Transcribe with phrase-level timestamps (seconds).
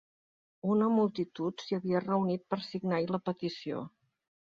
[0.75, 3.89] Una multitud s'hi havia reunit per signar-hi la petició.